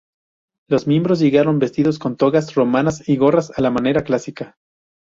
[0.67, 4.57] Los miembros llegaron vestidos con togas romanas y gorras, a la manera clásica.